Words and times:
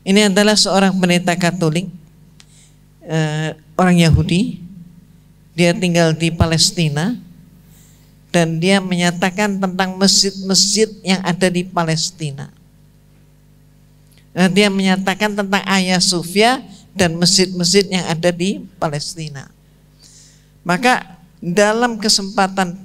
Ini 0.00 0.32
adalah 0.32 0.56
seorang 0.56 0.96
pendeta 0.96 1.36
Katolik, 1.36 1.88
uh, 3.04 3.52
orang 3.76 4.00
Yahudi. 4.00 4.64
Dia 5.52 5.76
tinggal 5.76 6.16
di 6.16 6.32
Palestina 6.32 7.20
dan 8.30 8.62
dia 8.62 8.80
menyatakan 8.80 9.60
tentang 9.60 9.98
masjid-masjid 9.98 10.88
yang 11.04 11.20
ada 11.20 11.50
di 11.50 11.66
Palestina. 11.66 12.48
Nah, 14.30 14.46
dia 14.46 14.70
menyatakan 14.70 15.34
tentang 15.34 15.62
Ayah 15.66 15.98
Sofia 15.98 16.62
dan 16.94 17.18
masjid-masjid 17.18 17.84
yang 17.90 18.06
ada 18.06 18.30
di 18.30 18.62
Palestina. 18.78 19.50
Maka 20.62 21.18
dalam 21.42 21.98
kesempatan 21.98 22.78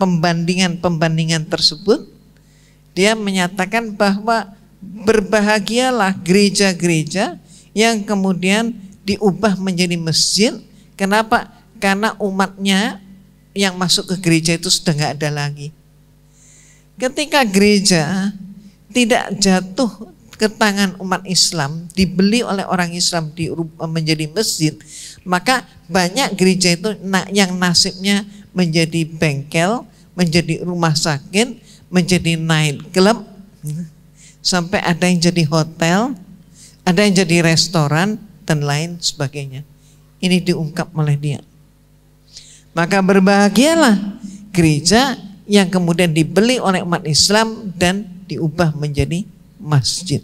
pembandingan-pembandingan 0.00 1.46
tersebut, 1.46 2.08
dia 2.96 3.14
menyatakan 3.14 3.94
bahwa 3.94 4.55
berbahagialah 4.82 6.16
gereja-gereja 6.22 7.40
yang 7.76 8.02
kemudian 8.04 8.76
diubah 9.06 9.56
menjadi 9.60 9.94
masjid. 10.00 10.52
Kenapa? 10.98 11.52
Karena 11.76 12.16
umatnya 12.16 13.00
yang 13.52 13.76
masuk 13.76 14.12
ke 14.12 14.16
gereja 14.20 14.56
itu 14.56 14.68
sudah 14.68 14.92
nggak 14.96 15.12
ada 15.20 15.30
lagi. 15.32 15.72
Ketika 16.96 17.44
gereja 17.44 18.32
tidak 18.92 19.36
jatuh 19.36 20.12
ke 20.36 20.48
tangan 20.48 20.96
umat 21.00 21.24
Islam, 21.24 21.88
dibeli 21.96 22.44
oleh 22.44 22.64
orang 22.64 22.92
Islam 22.92 23.32
di 23.32 23.48
menjadi 23.80 24.28
masjid, 24.32 24.76
maka 25.24 25.64
banyak 25.88 26.36
gereja 26.36 26.76
itu 26.76 26.96
yang 27.32 27.56
nasibnya 27.56 28.24
menjadi 28.52 29.04
bengkel, 29.08 29.84
menjadi 30.16 30.64
rumah 30.64 30.96
sakit, 30.96 31.60
menjadi 31.92 32.40
night 32.40 32.80
club, 32.92 33.24
sampai 34.46 34.78
ada 34.78 35.10
yang 35.10 35.18
jadi 35.18 35.42
hotel, 35.50 36.14
ada 36.86 37.02
yang 37.02 37.18
jadi 37.18 37.42
restoran 37.42 38.22
dan 38.46 38.62
lain 38.62 39.02
sebagainya. 39.02 39.66
Ini 40.22 40.38
diungkap 40.46 40.94
oleh 40.94 41.18
dia. 41.18 41.42
Maka 42.70 43.02
berbahagialah 43.02 44.22
gereja 44.54 45.18
yang 45.50 45.66
kemudian 45.66 46.14
dibeli 46.14 46.62
oleh 46.62 46.86
umat 46.86 47.02
Islam 47.10 47.74
dan 47.74 48.06
diubah 48.30 48.70
menjadi 48.78 49.26
masjid. 49.58 50.22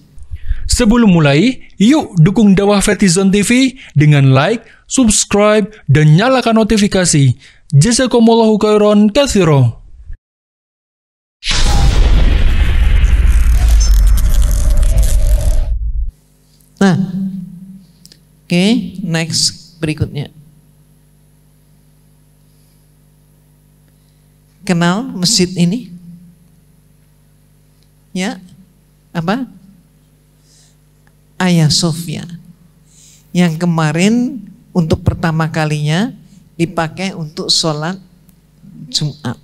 Sebelum 0.71 1.11
mulai, 1.11 1.59
yuk 1.75 2.15
dukung 2.23 2.55
dakwah 2.55 2.79
Fetizon 2.79 3.35
TV 3.35 3.75
dengan 3.99 4.31
like, 4.31 4.63
subscribe, 4.87 5.67
dan 5.91 6.15
nyalakan 6.15 6.63
notifikasi. 6.63 7.35
Jazakumullahu 7.75 8.55
khairan 8.63 9.11
katsiro. 9.11 9.82
Okay, 18.53 19.01
next 19.01 19.81
berikutnya. 19.81 20.29
Kenal 24.61 25.09
masjid 25.17 25.49
ini? 25.57 25.89
Ya, 28.13 28.37
apa? 29.17 29.49
Ayah 31.41 31.73
Sofia 31.73 32.29
yang 33.33 33.57
kemarin 33.57 34.45
untuk 34.71 35.01
pertama 35.01 35.49
kalinya 35.49 36.13
dipakai 36.55 37.17
untuk 37.17 37.49
sholat 37.49 37.97
Jumat. 38.93 39.41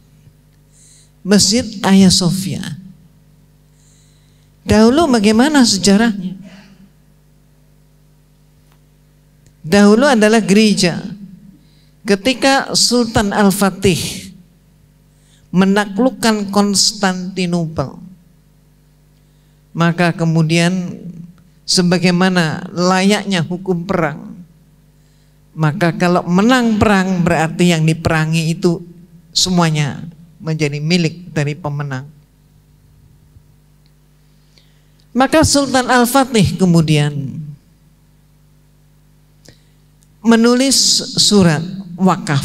Masjid 1.25 1.65
Ayah 1.83 2.12
Sofia. 2.12 2.62
Dahulu 4.62 5.09
bagaimana 5.11 5.65
sejarahnya? 5.65 6.38
Dahulu 9.69 10.08
adalah 10.08 10.41
gereja. 10.41 10.97
Ketika 12.08 12.72
Sultan 12.72 13.36
Al-Fatih 13.36 14.28
menaklukkan 15.53 16.53
Konstantinopel. 16.53 18.00
Maka 19.72 20.10
kemudian 20.16 20.98
sebagaimana 21.62 22.66
layaknya 22.72 23.47
hukum 23.47 23.87
perang, 23.87 24.43
maka 25.54 25.94
kalau 25.94 26.26
menang 26.26 26.81
perang 26.81 27.22
berarti 27.22 27.70
yang 27.70 27.87
diperangi 27.87 28.59
itu 28.59 28.82
semuanya 29.31 30.03
menjadi 30.43 30.82
milik 30.82 31.31
dari 31.31 31.54
pemenang. 31.54 32.10
Maka 35.14 35.43
Sultan 35.43 35.88
Al-Fatih 35.88 36.59
kemudian 36.59 37.38
menulis 40.28 40.77
surat 41.16 41.65
wakaf 41.97 42.44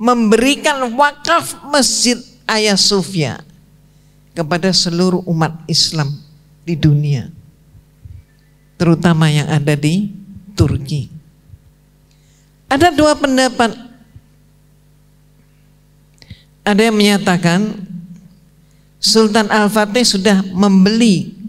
memberikan 0.00 0.84
wakaf 0.96 1.60
Masjid 1.68 2.16
Ayah 2.48 2.76
Sofia 2.76 3.40
kepada 4.32 4.72
seluruh 4.72 5.24
umat 5.28 5.52
Islam 5.68 6.12
di 6.64 6.76
dunia. 6.76 7.28
Terutama 8.76 9.28
yang 9.28 9.48
ada 9.48 9.76
di 9.76 10.10
Turki. 10.56 11.08
Ada 12.68 12.92
dua 12.92 13.12
pendapat. 13.16 13.72
Ada 16.62 16.88
yang 16.88 16.96
menyatakan 16.96 17.84
Sultan 19.02 19.50
Al-Fatih 19.50 20.06
sudah 20.06 20.46
membeli 20.54 21.41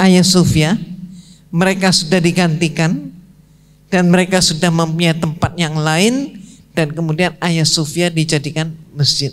Ayah 0.00 0.26
Sofia, 0.26 0.76
mereka 1.54 1.94
sudah 1.94 2.18
digantikan 2.18 3.14
dan 3.88 4.10
mereka 4.10 4.42
sudah 4.42 4.74
mempunyai 4.74 5.14
tempat 5.14 5.54
yang 5.54 5.78
lain 5.78 6.42
dan 6.74 6.90
kemudian 6.90 7.38
Ayah 7.38 7.62
Sofia 7.62 8.10
dijadikan 8.10 8.74
masjid. 8.90 9.30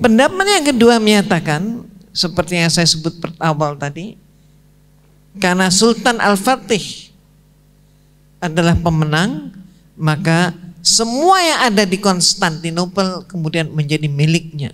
Pendapat 0.00 0.46
yang 0.48 0.64
kedua 0.72 0.96
menyatakan 0.96 1.84
seperti 2.16 2.56
yang 2.56 2.72
saya 2.72 2.88
sebut 2.88 3.20
awal 3.36 3.76
tadi 3.76 4.16
karena 5.36 5.68
Sultan 5.68 6.16
Al-Fatih 6.16 7.12
adalah 8.40 8.72
pemenang 8.80 9.52
maka 10.00 10.56
semua 10.80 11.36
yang 11.44 11.60
ada 11.68 11.84
di 11.84 12.00
Konstantinopel 12.00 13.28
kemudian 13.28 13.68
menjadi 13.68 14.08
miliknya. 14.08 14.72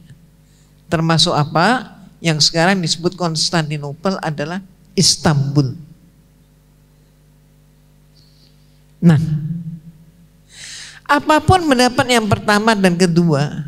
Termasuk 0.87 1.35
apa? 1.35 1.96
Yang 2.21 2.49
sekarang 2.49 2.81
disebut 2.81 3.15
Konstantinopel 3.15 4.17
adalah 4.25 4.65
Istanbul. 4.97 5.77
Nah, 8.97 9.21
apa 11.07 11.37
pun 11.45 11.63
pendapat 11.69 12.07
yang 12.11 12.27
pertama 12.27 12.73
dan 12.75 12.97
kedua, 12.97 13.63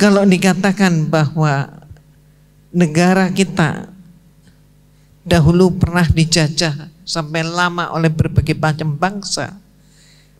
kalau 0.00 0.24
dikatakan 0.24 1.06
bahwa 1.06 1.68
negara 2.72 3.28
kita 3.30 3.92
dahulu 5.22 5.76
pernah 5.76 6.08
dijajah 6.08 6.88
sampai 7.04 7.44
lama 7.44 7.92
oleh 7.92 8.08
berbagai 8.08 8.56
macam 8.56 8.96
bangsa, 8.96 9.54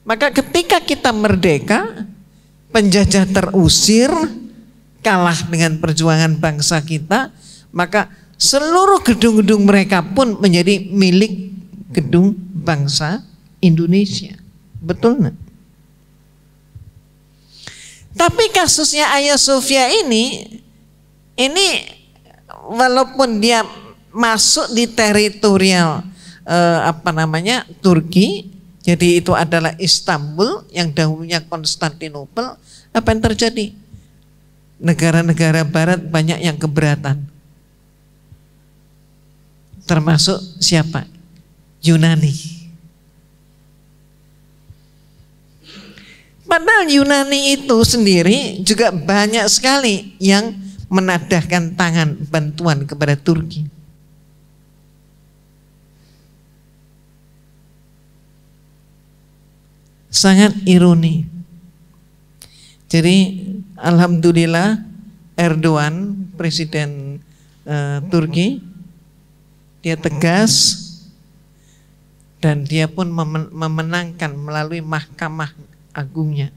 maka 0.03 0.33
ketika 0.33 0.81
kita 0.81 1.13
merdeka, 1.13 2.09
penjajah 2.75 3.29
terusir, 3.29 4.11
kalah 5.05 5.37
dengan 5.53 5.77
perjuangan 5.77 6.41
bangsa 6.41 6.81
kita, 6.81 7.29
maka 7.71 8.09
seluruh 8.41 9.05
gedung-gedung 9.05 9.69
mereka 9.69 10.01
pun 10.01 10.41
menjadi 10.41 10.89
milik 10.89 11.53
gedung 11.93 12.33
bangsa 12.65 13.21
Indonesia. 13.61 14.35
Betul 14.81 15.21
nggak? 15.21 15.37
Tapi 18.15 18.45
kasusnya 18.55 19.11
Ayah 19.13 19.37
Sofia 19.37 19.91
ini, 19.91 20.47
ini 21.35 21.67
walaupun 22.71 23.43
dia 23.43 23.67
masuk 24.15 24.71
di 24.71 24.87
teritorial 24.87 26.07
eh, 26.47 26.81
apa 26.87 27.11
namanya 27.11 27.67
Turki, 27.83 28.55
jadi 28.87 29.19
itu 29.19 29.35
adalah 29.35 29.75
Istanbul 29.83 30.63
yang 30.71 30.95
dahulunya 30.95 31.43
Konstantinopel, 31.43 32.55
apa 32.95 33.09
yang 33.11 33.23
terjadi? 33.25 33.75
Negara-negara 34.85 35.65
Barat 35.65 35.97
banyak 36.05 36.45
yang 36.45 36.61
keberatan, 36.61 37.25
termasuk 39.89 40.37
siapa? 40.61 41.09
Yunani. 41.81 42.33
Padahal 46.45 46.85
Yunani 46.87 47.57
itu 47.57 47.81
sendiri 47.81 48.61
juga 48.61 48.93
banyak 48.93 49.49
sekali 49.49 50.15
yang 50.21 50.53
menadahkan 50.93 51.75
tangan 51.75 52.15
bantuan 52.29 52.85
kepada 52.85 53.17
Turki. 53.17 53.65
Sangat 60.13 60.55
ironi. 60.69 61.27
Jadi 62.87 63.17
alhamdulillah 63.79 64.83
Erdogan 65.35 66.27
presiden 66.39 67.19
uh, 67.67 67.99
Turki 68.11 68.63
dia 69.83 69.99
tegas 69.99 70.81
dan 72.41 72.65
dia 72.65 72.89
pun 72.89 73.09
memenangkan 73.53 74.37
melalui 74.37 74.85
mahkamah 74.85 75.53
agungnya 75.97 76.53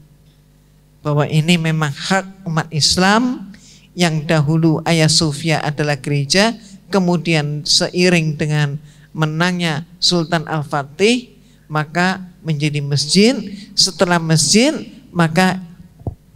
bahwa 1.00 1.24
ini 1.24 1.56
memang 1.56 1.92
hak 1.94 2.44
umat 2.44 2.68
Islam 2.68 3.48
yang 3.96 4.26
dahulu 4.26 4.84
Ayah 4.84 5.08
Sofia 5.08 5.62
adalah 5.64 5.96
gereja 5.96 6.54
kemudian 6.92 7.64
seiring 7.64 8.36
dengan 8.36 8.76
menangnya 9.12 9.88
Sultan 9.98 10.44
Al-Fatih 10.44 11.32
maka 11.68 12.24
menjadi 12.40 12.80
masjid. 12.80 13.36
Setelah 13.76 14.16
masjid 14.16 14.72
maka 15.12 15.60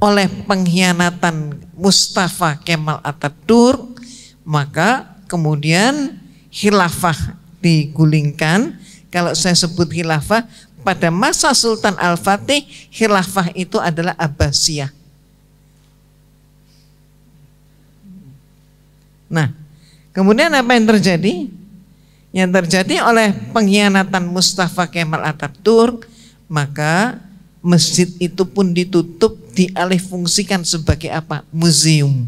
oleh 0.02 0.26
pengkhianatan 0.26 1.62
Mustafa 1.78 2.58
Kemal 2.58 2.98
Atatürk 3.06 4.02
maka 4.42 5.14
kemudian 5.30 6.18
khilafah 6.50 7.38
digulingkan 7.62 8.74
kalau 9.14 9.30
saya 9.38 9.54
sebut 9.54 9.86
khilafah 9.86 10.42
pada 10.82 11.14
masa 11.14 11.54
Sultan 11.54 11.94
Al-Fatih 11.94 12.66
khilafah 12.90 13.54
itu 13.54 13.78
adalah 13.78 14.18
Abbasiyah 14.18 14.90
Nah, 19.32 19.48
kemudian 20.12 20.52
apa 20.52 20.76
yang 20.76 20.84
terjadi? 20.92 21.48
Yang 22.36 22.50
terjadi 22.60 23.00
oleh 23.00 23.32
pengkhianatan 23.56 24.28
Mustafa 24.28 24.84
Kemal 24.84 25.24
Atatürk, 25.24 26.04
maka 26.52 27.16
masjid 27.62 28.10
itu 28.18 28.42
pun 28.42 28.74
ditutup, 28.74 29.38
dialihfungsikan 29.54 30.66
sebagai 30.66 31.08
apa? 31.08 31.46
Museum. 31.54 32.26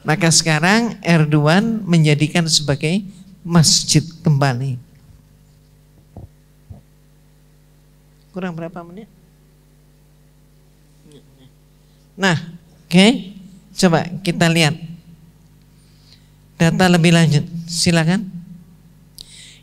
Maka 0.00 0.32
sekarang 0.32 0.96
Erdogan 1.04 1.84
menjadikan 1.84 2.48
sebagai 2.48 3.04
masjid 3.44 4.00
kembali. 4.24 4.80
Kurang 8.30 8.54
berapa 8.54 8.80
menit? 8.86 9.10
Nah, 12.14 12.38
oke. 12.86 12.88
Okay. 12.88 13.10
Coba 13.80 14.04
kita 14.20 14.44
lihat 14.44 14.76
data 16.60 16.84
lebih 16.92 17.16
lanjut. 17.16 17.44
Silakan. 17.64 18.28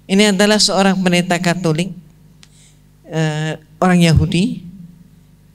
Ini 0.09 0.33
adalah 0.33 0.57
seorang 0.57 0.97
pendeta 0.97 1.37
Katolik, 1.37 1.93
eh, 3.07 3.59
orang 3.79 3.99
Yahudi. 4.03 4.63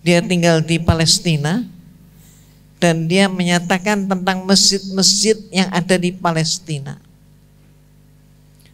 Dia 0.02 0.18
tinggal 0.18 0.66
di 0.66 0.82
Palestina 0.82 1.62
dan 2.82 3.06
dia 3.06 3.30
menyatakan 3.30 4.10
tentang 4.10 4.42
masjid-masjid 4.42 5.38
yang 5.54 5.70
ada 5.70 5.94
di 5.94 6.10
Palestina. 6.10 6.98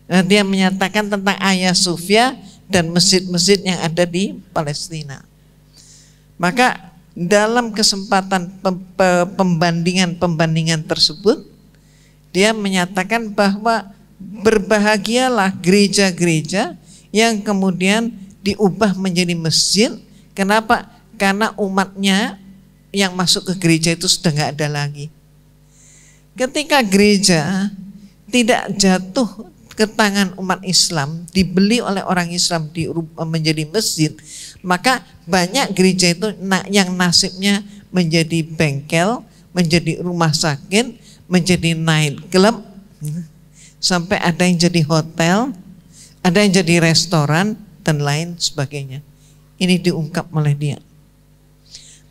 Nah, 0.09 0.25
dia 0.25 0.41
menyatakan 0.41 1.13
tentang 1.13 1.37
Ayah 1.37 1.77
Sofia 1.77 2.33
dan 2.65 2.89
masjid-masjid 2.89 3.61
yang 3.61 3.77
ada 3.85 4.09
di 4.09 4.41
Palestina. 4.57 5.21
Maka 6.41 6.97
dalam 7.13 7.77
kesempatan 7.77 8.49
pembandingan-pembandingan 9.37 10.89
tersebut 10.89 11.45
dia 12.33 12.55
menyatakan 12.55 13.35
bahwa 13.35 13.91
berbahagialah 14.21 15.51
gereja-gereja 15.59 16.79
yang 17.11 17.41
kemudian 17.43 18.13
diubah 18.53 18.97
menjadi 18.97 19.35
masjid. 19.37 19.93
Kenapa? 20.33 20.89
Karena 21.19 21.53
umatnya 21.59 22.39
yang 22.95 23.12
masuk 23.12 23.53
ke 23.53 23.55
gereja 23.61 23.93
itu 23.93 24.09
sudah 24.09 24.33
nggak 24.33 24.50
ada 24.56 24.69
lagi. 24.71 25.12
Ketika 26.39 26.81
gereja 26.87 27.69
tidak 28.31 28.71
jatuh 28.79 29.50
ke 29.75 29.87
tangan 29.87 30.35
umat 30.39 30.62
Islam, 30.67 31.27
dibeli 31.31 31.79
oleh 31.83 32.03
orang 32.03 32.31
Islam 32.31 32.71
di, 32.71 32.87
menjadi 33.15 33.67
masjid, 33.71 34.11
maka 34.62 35.03
banyak 35.27 35.71
gereja 35.75 36.11
itu 36.15 36.35
yang 36.71 36.95
nasibnya 36.95 37.62
menjadi 37.91 38.43
bengkel, 38.43 39.23
menjadi 39.55 40.03
rumah 40.03 40.35
sakit, 40.35 40.99
menjadi 41.27 41.75
night 41.75 42.19
club, 42.31 42.62
sampai 43.79 44.19
ada 44.19 44.43
yang 44.47 44.59
jadi 44.59 44.83
hotel, 44.87 45.55
ada 46.23 46.39
yang 46.43 46.53
jadi 46.55 46.83
restoran 46.83 47.55
dan 47.88 48.05
lain 48.05 48.37
sebagainya. 48.37 49.00
Ini 49.56 49.81
diungkap 49.81 50.29
oleh 50.37 50.52
dia. 50.52 50.79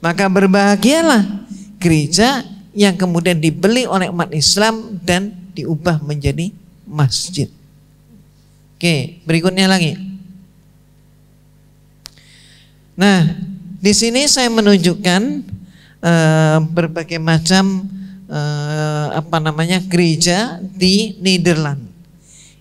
Maka 0.01 0.25
berbahagialah 0.25 1.45
gereja 1.77 2.41
yang 2.73 2.97
kemudian 2.97 3.37
dibeli 3.37 3.85
oleh 3.85 4.09
umat 4.09 4.33
Islam 4.33 4.97
dan 5.05 5.33
diubah 5.53 6.01
menjadi 6.01 6.49
masjid. 6.89 7.49
Oke, 8.77 9.21
berikutnya 9.25 9.69
lagi. 9.69 9.97
Nah, 12.97 13.37
di 13.77 13.93
sini 13.93 14.25
saya 14.25 14.49
menunjukkan 14.49 15.21
uh, 16.01 16.57
berbagai 16.73 17.21
macam 17.21 17.85
uh, 18.29 19.17
apa 19.17 19.37
namanya 19.37 19.81
gereja 19.81 20.61
di 20.61 21.17
Nederland 21.21 21.81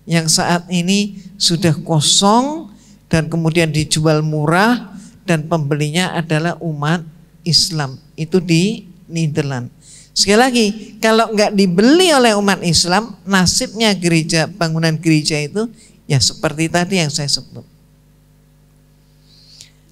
yang 0.09 0.31
saat 0.31 0.65
ini 0.73 1.19
sudah 1.37 1.77
kosong 1.85 2.66
dan 3.07 3.31
kemudian 3.31 3.71
dijual 3.71 4.23
murah 4.23 4.95
dan 5.27 5.47
pembelinya 5.47 6.15
adalah 6.15 6.59
umat 6.63 7.03
Islam 7.47 7.99
itu 8.19 8.43
di 8.43 8.87
Nederland. 9.07 9.71
Sekali 10.17 10.39
lagi, 10.41 10.67
kalau 10.99 11.29
nggak 11.31 11.53
dibeli 11.53 12.09
oleh 12.09 12.33
umat 12.35 12.65
Islam, 12.65 13.15
nasibnya 13.29 13.93
gereja 13.93 14.49
bangunan 14.49 14.97
gereja 14.97 15.37
itu 15.37 15.69
Ya 16.07 16.23
seperti 16.23 16.71
tadi 16.71 17.03
yang 17.03 17.11
saya 17.11 17.27
sebut. 17.27 17.67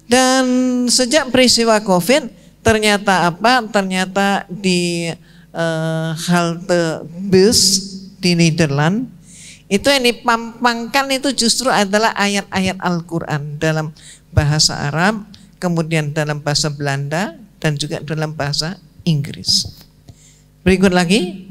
Dan 0.07 0.45
sejak 0.87 1.27
peristiwa 1.27 1.75
COVID 1.83 2.31
ternyata 2.63 3.27
apa? 3.27 3.67
Ternyata 3.67 4.47
di 4.47 5.11
uh, 5.51 6.09
halte 6.15 7.03
bus 7.27 7.59
di 8.23 8.31
Nederland 8.33 9.11
itu 9.65 9.87
yang 9.89 10.05
dipampangkan 10.05 11.09
itu 11.09 11.33
justru 11.33 11.73
adalah 11.73 12.13
ayat-ayat 12.13 12.77
Al-Quran 12.77 13.57
dalam 13.57 13.89
bahasa 14.29 14.77
Arab, 14.93 15.25
kemudian 15.57 16.13
dalam 16.13 16.37
bahasa 16.37 16.69
Belanda 16.69 17.33
dan 17.57 17.73
juga 17.73 17.97
dalam 18.05 18.29
bahasa 18.37 18.77
Inggris. 19.01 19.65
Berikut 20.61 20.93
lagi. 20.93 21.49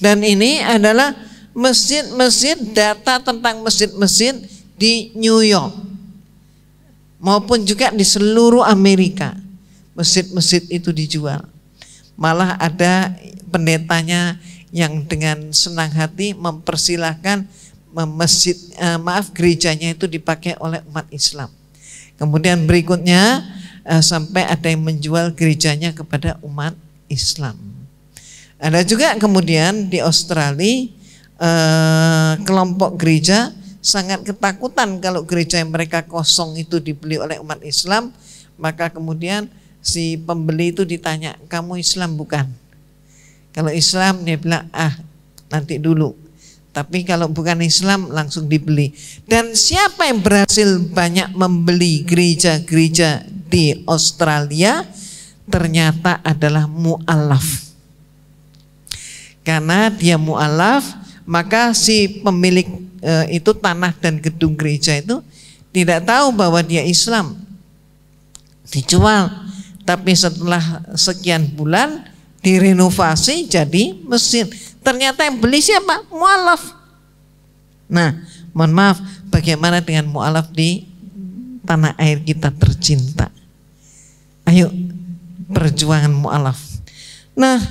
Dan 0.00 0.24
ini 0.24 0.58
adalah 0.58 1.14
masjid-masjid 1.52 2.58
data 2.72 3.22
tentang 3.22 3.60
masjid-masjid 3.62 4.34
di 4.74 5.12
New 5.14 5.44
York 5.44 5.72
maupun 7.22 7.62
juga 7.62 7.94
di 7.94 8.02
seluruh 8.02 8.66
Amerika. 8.66 9.36
Masjid-masjid 9.94 10.64
itu 10.72 10.90
dijual. 10.90 11.44
Malah 12.16 12.58
ada 12.58 13.14
pendetanya 13.52 14.40
yang 14.72 15.04
dengan 15.04 15.52
senang 15.52 15.92
hati 15.92 16.32
mempersilahkan 16.32 17.44
masjid 18.16 18.56
eh, 18.80 18.96
maaf 18.96 19.30
gerejanya 19.36 19.92
itu 19.92 20.08
dipakai 20.08 20.56
oleh 20.56 20.80
umat 20.88 21.04
Islam. 21.12 21.52
Kemudian 22.16 22.64
berikutnya 22.64 23.44
eh, 23.84 24.00
sampai 24.00 24.48
ada 24.48 24.66
yang 24.72 24.80
menjual 24.80 25.36
gerejanya 25.36 25.92
kepada 25.92 26.40
umat 26.40 26.72
Islam. 27.12 27.60
Ada 28.56 28.80
juga 28.86 29.12
kemudian 29.20 29.92
di 29.92 30.00
Australia 30.00 30.88
eh, 31.36 32.32
kelompok 32.48 32.96
gereja 32.96 33.52
sangat 33.84 34.24
ketakutan 34.24 35.02
kalau 35.02 35.26
gereja 35.26 35.60
yang 35.60 35.68
mereka 35.68 36.00
kosong 36.06 36.56
itu 36.56 36.80
dibeli 36.80 37.18
oleh 37.20 37.36
umat 37.42 37.60
Islam, 37.60 38.14
maka 38.56 38.88
kemudian 38.88 39.50
si 39.82 40.14
pembeli 40.16 40.70
itu 40.70 40.86
ditanya, 40.86 41.34
"Kamu 41.50 41.76
Islam 41.76 42.14
bukan?" 42.14 42.61
Kalau 43.52 43.70
Islam 43.70 44.24
dia 44.24 44.40
bilang, 44.40 44.66
"Ah, 44.72 44.96
nanti 45.52 45.76
dulu." 45.76 46.16
Tapi 46.72 47.04
kalau 47.04 47.28
bukan 47.28 47.60
Islam 47.60 48.08
langsung 48.08 48.48
dibeli. 48.48 48.96
Dan 49.28 49.52
siapa 49.52 50.08
yang 50.08 50.24
berhasil 50.24 50.80
banyak 50.80 51.36
membeli 51.36 52.00
gereja-gereja 52.00 53.28
di 53.28 53.76
Australia 53.84 54.80
ternyata 55.52 56.24
adalah 56.24 56.64
mu'alaf. 56.64 57.44
Karena 59.44 59.92
dia 59.92 60.16
mu'alaf 60.16 61.02
maka 61.28 61.76
si 61.76 62.24
pemilik 62.24 62.66
e, 63.02 63.36
itu 63.36 63.52
tanah 63.52 63.94
dan 64.00 64.18
gedung 64.18 64.56
gereja 64.56 64.96
itu 64.96 65.20
tidak 65.70 66.08
tahu 66.08 66.34
bahwa 66.34 66.60
dia 66.64 66.82
Islam 66.82 67.38
dijual 68.70 69.30
tapi 69.82 70.14
setelah 70.14 70.82
sekian 70.94 71.46
bulan 71.54 72.11
direnovasi 72.42 73.46
jadi 73.46 73.96
mesin 74.04 74.50
ternyata 74.82 75.24
yang 75.24 75.38
beli 75.38 75.62
siapa 75.62 76.04
mualaf 76.10 76.74
nah 77.86 78.18
mohon 78.52 78.74
maaf 78.74 78.98
bagaimana 79.30 79.78
dengan 79.80 80.10
mualaf 80.10 80.50
di 80.50 80.84
tanah 81.62 81.94
air 81.96 82.18
kita 82.20 82.50
tercinta 82.50 83.30
Ayo 84.42 84.68
perjuangan 85.52 86.10
mu'alaf. 86.10 86.58
Nah, 87.38 87.62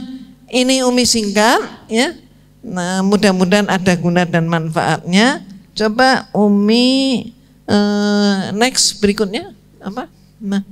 ini 0.47 0.81
Umi 0.85 1.03
singkat 1.03 1.59
ya. 1.91 2.15
Nah, 2.61 3.03
mudah-mudahan 3.03 3.67
ada 3.67 3.93
guna 3.97 4.23
dan 4.23 4.47
manfaatnya. 4.47 5.43
Coba 5.75 6.29
Umi 6.31 7.29
uh, 7.67 8.53
next 8.55 9.01
berikutnya 9.03 9.51
apa? 9.83 10.07
Nah, 10.39 10.63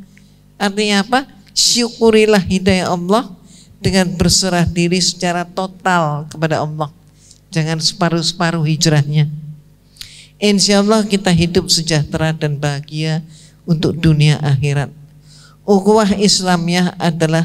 artinya 0.56 1.04
apa? 1.04 1.20
Syukurilah 1.52 2.42
hidayah 2.42 2.96
Allah 2.96 3.28
dengan 3.80 4.12
berserah 4.16 4.68
diri 4.68 5.00
secara 5.00 5.48
total 5.48 6.28
kepada 6.28 6.64
Allah. 6.64 6.92
Jangan 7.50 7.82
separuh-separuh 7.82 8.62
hijrahnya. 8.68 9.32
Insya 10.40 10.80
Allah 10.80 11.04
kita 11.04 11.34
hidup 11.34 11.68
sejahtera 11.68 12.32
dan 12.32 12.56
bahagia 12.56 13.26
untuk 13.68 13.98
dunia 13.98 14.40
akhirat. 14.40 14.92
Ukhuwah 15.68 16.16
Islamiyah 16.16 16.96
adalah 16.96 17.44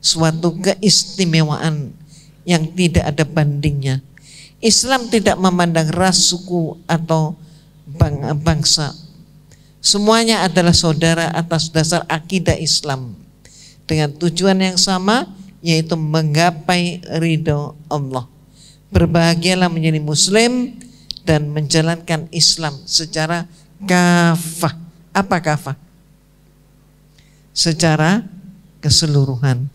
suatu 0.00 0.56
keistimewaan 0.58 1.92
yang 2.42 2.66
tidak 2.72 3.04
ada 3.06 3.24
bandingnya. 3.28 4.02
Islam 4.62 5.10
tidak 5.10 5.38
memandang 5.38 5.90
ras, 5.90 6.30
suku 6.30 6.78
atau 6.86 7.34
bang 7.86 8.34
bangsa. 8.38 8.94
Semuanya 9.82 10.46
adalah 10.46 10.70
saudara 10.70 11.34
atas 11.34 11.66
dasar 11.66 12.06
akidah 12.06 12.54
Islam 12.54 13.18
dengan 13.90 14.14
tujuan 14.14 14.54
yang 14.62 14.78
sama 14.78 15.26
yaitu 15.62 15.94
menggapai 15.94 17.00
ridho 17.22 17.78
Allah. 17.86 18.26
Berbahagialah 18.92 19.70
menjadi 19.72 20.02
muslim 20.02 20.76
dan 21.22 21.48
menjalankan 21.48 22.28
Islam 22.34 22.76
secara 22.84 23.46
kafah. 23.86 24.74
Apa 25.14 25.38
kafah? 25.38 25.76
Secara 27.54 28.26
keseluruhan. 28.82 29.70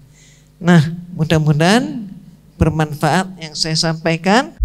Nah, 0.60 0.82
mudah-mudahan 1.15 2.12
bermanfaat 2.60 3.38
yang 3.39 3.53
saya 3.56 3.77
sampaikan. 3.79 4.57